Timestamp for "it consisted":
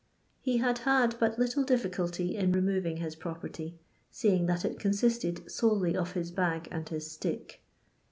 4.65-5.51